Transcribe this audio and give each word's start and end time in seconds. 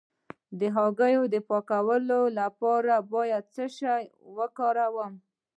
د 0.59 0.61
هګیو 0.75 1.23
د 1.33 1.35
پاکوالي 1.49 2.21
لپاره 2.39 2.93
باید 3.13 3.43
څه 3.55 3.65
شی 3.77 4.03
وکاروم؟ 4.37 5.13